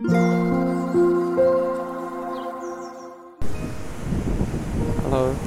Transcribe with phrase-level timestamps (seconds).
[0.00, 0.14] Hello,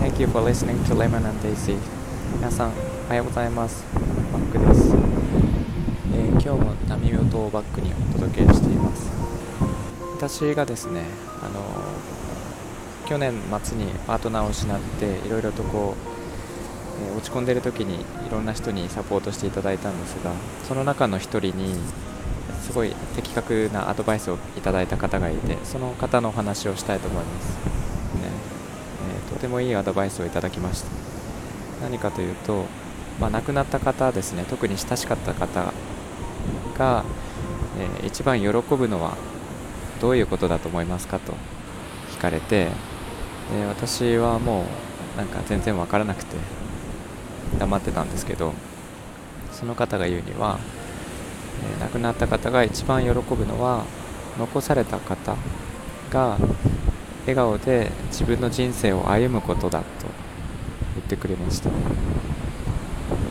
[0.02, 1.78] thank you for listening to Lemon and Daisy.
[2.36, 2.74] 皆さん、
[3.06, 3.86] おはようございます。
[4.34, 4.94] マックです。
[6.14, 9.10] えー今日も波音をバックにお届けしています。
[10.18, 11.06] 私がですね、
[11.42, 13.32] あのー去年
[13.64, 20.34] 末にパートナーを失って、いろいろとこう、えー落ち込んでる時にいろんな人にサポートしていただいたんですが、
[20.68, 21.74] その中の一人に、
[22.62, 27.50] すごい的確なアドバイスをいただいた方がいて、その方のお話をしたいと思います。
[27.50, 27.62] ね。
[29.26, 30.88] えーとてもいいアドバイスをいただきました。
[31.82, 32.66] 何かというと、
[33.20, 34.46] まあ、亡くなった方ですね。
[34.50, 35.74] 特に親しかった方
[36.78, 37.04] が、
[37.80, 39.16] えー一番喜ぶのは
[40.02, 41.34] どういうことだと思いますかと
[42.12, 44.66] 聞かれてで私はも
[45.16, 46.36] うなんか全然わからなくて
[47.60, 48.54] 黙ってたんですけど
[49.52, 50.60] その方が言うには、
[51.76, 53.86] えー亡くなった方が一番喜ぶのは
[54.38, 55.36] 残された方
[56.12, 56.38] が
[57.22, 59.86] 笑顔で自分の人生を歩むことだと
[60.96, 61.70] 言ってくれました。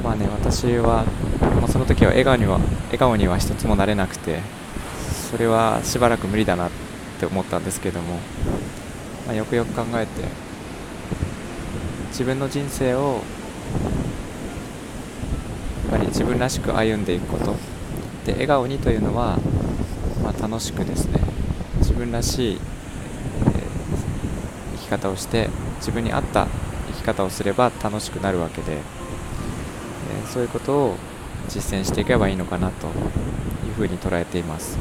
[0.04, 1.04] まあね私は、
[1.40, 4.40] まあ、その時は笑顔には笑顔には一つもなれなくて
[5.30, 6.70] それはしばらく無理だなっ
[7.18, 8.14] て思ったんですけども、
[9.26, 10.24] まあ、よくよく考えて
[12.08, 13.20] 自分の人生を
[15.90, 17.56] やっぱり自分らしく歩んでいくこと
[18.24, 19.38] で笑顔にというのは、
[20.22, 21.20] まあ、楽しくですね
[21.78, 22.60] 自分らしい、えー
[24.76, 26.48] 生き方をして自分に合った
[26.88, 30.96] 生き方をすれば楽しくなるわけで、えーそういうことを
[31.48, 32.90] 実践していけばいいのかなとい
[33.70, 34.78] うふうに捉えています。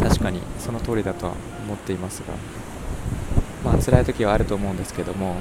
[0.00, 2.34] 確かにその通りだとは思っていますが
[3.64, 5.36] まあ辛い時はあると思うんですけども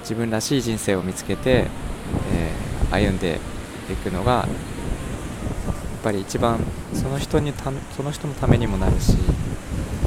[0.00, 1.66] 自分らしい人生を見つけて、
[2.32, 3.38] えー歩んで
[3.88, 4.48] いくのが
[6.02, 6.58] ぱり一番
[6.94, 9.16] その人にたその人のためにもなるし、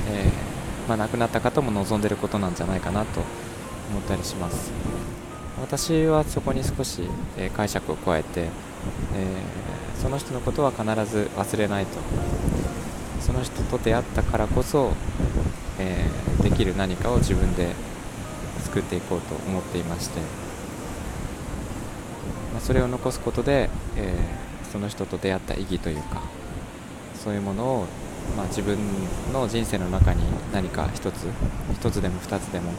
[0.08, 3.22] えーまあ、亡くなった方も望んでることなんじゃないかなと
[3.89, 4.72] 思ったりします。
[5.62, 7.03] 私はそこに少し、
[7.38, 8.50] えー解釈を加えて、えー
[10.01, 11.91] その人のことは必ず忘れないと。
[13.22, 14.91] その人と出会ったからこそ、
[15.79, 17.73] えーできる何かを自分で
[18.63, 20.25] 作っていこうと思っていまして、ま
[22.57, 26.23] あ、それを残すことで、えーその人と出会った意義というか
[27.13, 27.85] そういうものを、
[28.35, 28.75] まあ、自分
[29.31, 31.28] の人生の中に何か一つ
[31.73, 32.72] 一つでも二つでも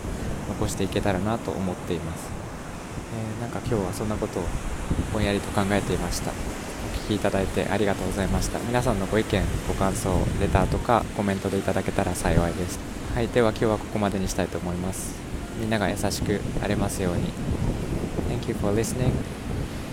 [0.48, 2.26] 残していけたらなと思っています、
[3.38, 4.42] えーなんか今日はそんなことを
[5.12, 6.30] ぼんやりと考えていました。
[6.30, 6.34] お
[7.06, 8.58] 聞きいただいてありがとうございました。
[8.60, 12.78] 皆さんのご意見ご感想レターとかコメントでいただけたら幸いです。
[13.14, 15.14] はいでは今日はここまでにしたいと思います。
[15.60, 17.32] みんなが優しくあれますように。
[18.28, 19.12] Thank you for listening.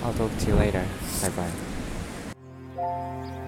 [0.03, 0.81] I'll talk to you later.
[1.22, 1.70] Bye bye.
[2.81, 3.42] Música